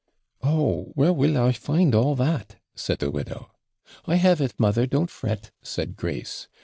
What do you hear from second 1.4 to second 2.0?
find